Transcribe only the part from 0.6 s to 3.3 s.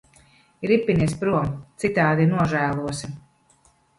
Ripinies prom, citādi nožēlosi.